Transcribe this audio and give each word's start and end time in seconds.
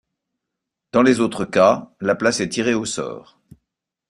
Dans 0.93 1.03
les 1.03 1.19
autres 1.19 1.45
cas, 1.45 1.91
la 1.99 2.15
place 2.15 2.39
est 2.39 2.49
tirée 2.49 2.73
au 2.73 2.85
sort. 2.85 3.37